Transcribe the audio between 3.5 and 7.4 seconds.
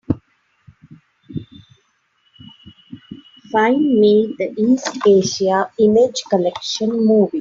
Find me the East Asia Image Collection movie.